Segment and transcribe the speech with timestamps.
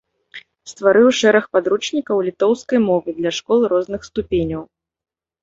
[0.71, 4.63] Стварыў шэраг падручнікаў літоўскай мовы для школ розных ступеняў.